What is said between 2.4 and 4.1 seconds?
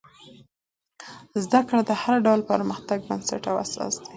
پرمختګ بنسټ او اساس دی.